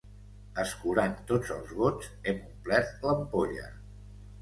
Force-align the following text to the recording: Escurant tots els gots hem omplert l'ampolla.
Escurant 0.63 1.13
tots 1.33 1.53
els 1.57 1.75
gots 1.83 2.09
hem 2.33 2.43
omplert 2.49 3.07
l'ampolla. 3.09 3.73